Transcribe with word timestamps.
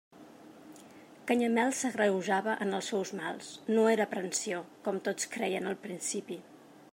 Canyamel 1.31 1.75
s'agreujava 1.79 2.55
en 2.65 2.77
els 2.77 2.89
seus 2.93 3.11
mals: 3.19 3.51
no 3.75 3.85
era 3.93 4.09
aprensió, 4.09 4.63
com 4.89 4.99
tots 5.11 5.29
creien 5.37 5.71
al 5.75 5.79
principi. 5.89 6.41